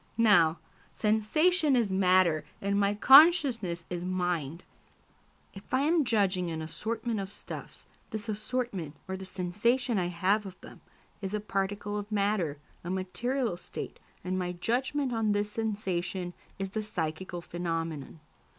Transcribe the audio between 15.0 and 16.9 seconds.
on this sensation is the